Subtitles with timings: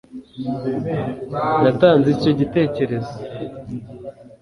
[1.61, 3.15] natanze icyo gitekerezo